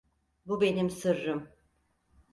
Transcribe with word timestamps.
Bu 0.45 0.61
benim 0.61 0.89
sırrım. 0.89 1.49